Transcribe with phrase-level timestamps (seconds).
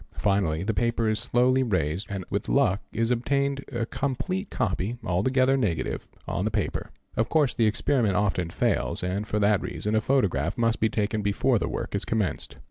[0.17, 5.55] Finally the paper is slowly raised and with luck is obtained a complete copy, altogether
[5.55, 6.89] negative, on the paper.
[7.15, 11.21] Of course the experiment often fails and for that reason a photograph must be taken
[11.21, 12.55] before the work is commenced.